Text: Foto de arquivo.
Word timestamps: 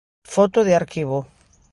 Foto 0.33 0.59
de 0.67 0.73
arquivo. 0.81 1.19